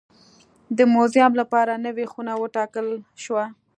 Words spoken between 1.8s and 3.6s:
نوې خونه وټاکل شوه.